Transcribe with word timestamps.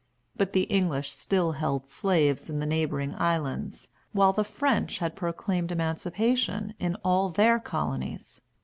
But 0.35 0.53
the 0.53 0.63
English 0.63 1.11
still 1.11 1.51
held 1.51 1.87
slaves 1.87 2.49
in 2.49 2.55
the 2.59 2.65
neighboring 2.65 3.13
islands, 3.21 3.87
while 4.13 4.33
the 4.33 4.43
French 4.43 4.97
had 4.97 5.15
proclaimed 5.15 5.71
emancipation 5.71 6.73
in 6.79 6.95
all 7.05 7.29
their 7.29 7.59
colonies. 7.59 8.41